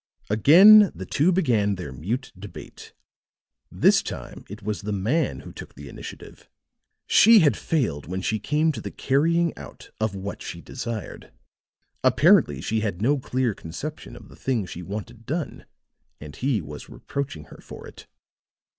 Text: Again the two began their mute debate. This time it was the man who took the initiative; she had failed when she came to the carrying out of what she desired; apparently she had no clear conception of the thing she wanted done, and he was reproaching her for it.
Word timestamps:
Again 0.31 0.91
the 0.95 1.05
two 1.05 1.31
began 1.31 1.75
their 1.75 1.91
mute 1.91 2.31
debate. 2.35 2.95
This 3.71 4.01
time 4.01 4.45
it 4.49 4.63
was 4.63 4.81
the 4.81 4.91
man 4.91 5.41
who 5.41 5.53
took 5.53 5.75
the 5.75 5.89
initiative; 5.89 6.49
she 7.05 7.41
had 7.41 7.55
failed 7.55 8.07
when 8.07 8.19
she 8.23 8.39
came 8.39 8.71
to 8.71 8.81
the 8.81 8.89
carrying 8.89 9.55
out 9.55 9.91
of 9.99 10.15
what 10.15 10.41
she 10.41 10.59
desired; 10.59 11.31
apparently 12.03 12.61
she 12.61 12.79
had 12.79 12.99
no 12.99 13.19
clear 13.19 13.53
conception 13.53 14.15
of 14.15 14.27
the 14.29 14.35
thing 14.35 14.65
she 14.65 14.81
wanted 14.81 15.27
done, 15.27 15.67
and 16.19 16.37
he 16.37 16.63
was 16.63 16.89
reproaching 16.89 17.43
her 17.43 17.59
for 17.61 17.85
it. 17.85 18.07